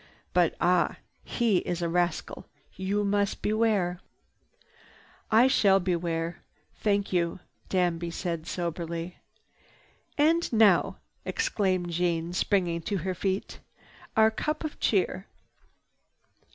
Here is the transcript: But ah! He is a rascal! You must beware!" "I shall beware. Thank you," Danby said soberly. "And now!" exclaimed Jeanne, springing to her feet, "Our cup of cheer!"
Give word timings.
But 0.33 0.55
ah! 0.59 0.97
He 1.23 1.57
is 1.57 1.83
a 1.83 1.87
rascal! 1.87 2.47
You 2.73 3.03
must 3.03 3.43
beware!" 3.43 3.99
"I 5.29 5.45
shall 5.45 5.79
beware. 5.79 6.41
Thank 6.73 7.13
you," 7.13 7.39
Danby 7.69 8.09
said 8.09 8.47
soberly. 8.47 9.17
"And 10.17 10.51
now!" 10.51 10.97
exclaimed 11.23 11.91
Jeanne, 11.91 12.33
springing 12.33 12.81
to 12.81 12.97
her 13.05 13.13
feet, 13.13 13.59
"Our 14.17 14.31
cup 14.31 14.63
of 14.63 14.79
cheer!" 14.79 15.27